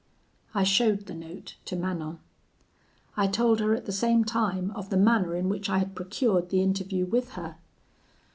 "I 0.55 0.63
showed 0.63 1.05
the 1.05 1.13
note 1.13 1.57
to 1.65 1.75
Manon; 1.75 2.17
I 3.15 3.27
told 3.27 3.59
her 3.59 3.75
at 3.75 3.85
the 3.85 3.91
same 3.91 4.25
time 4.25 4.71
of 4.71 4.89
the 4.89 4.97
manner 4.97 5.35
in 5.35 5.47
which 5.47 5.69
I 5.69 5.77
had 5.77 5.93
procured 5.93 6.49
the 6.49 6.63
interview 6.63 7.05
with 7.05 7.33
her. 7.33 7.57